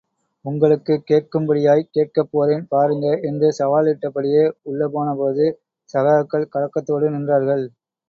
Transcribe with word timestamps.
உங்களுக்குக் 0.45 1.03
கேட்கும்படியாய் 1.09 1.83
கேட்கப்போறேன் 1.89 2.65
பாருங்க.. 2.67 3.05
என்று 3.29 3.49
சவாலிட்டபடியே 3.59 4.43
உள்ளே 4.63 4.89
போனபோது, 4.91 5.47
சகாக்கள் 5.89 6.51
கலக்கத்தோடு 6.53 7.15
நின்றார்கள். 7.15 7.65